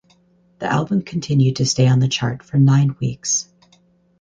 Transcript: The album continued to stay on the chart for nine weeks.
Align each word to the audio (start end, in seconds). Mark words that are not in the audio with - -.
The 0.57 0.65
album 0.65 1.03
continued 1.03 1.57
to 1.57 1.65
stay 1.67 1.87
on 1.87 1.99
the 1.99 2.07
chart 2.07 2.41
for 2.41 2.57
nine 2.57 2.95
weeks. 2.99 3.47